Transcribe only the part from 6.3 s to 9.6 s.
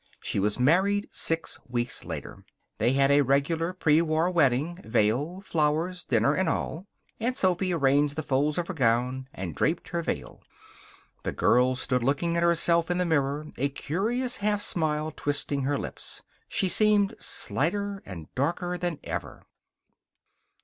and all. Aunt Sophy arranged the folds of her gown and